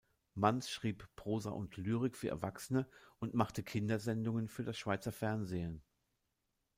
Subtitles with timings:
[0.33, 5.83] Manz schrieb Prosa und Lyrik für Erwachsene und machte Kindersendungen für das Schweizer Fernsehen.